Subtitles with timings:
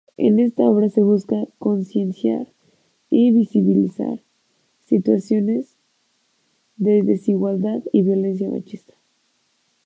[0.17, 2.47] En esta obra se busca concienciar
[3.11, 4.23] y visibilizar
[4.83, 5.77] situaciones
[6.77, 8.95] de desigualdad y violencia machista.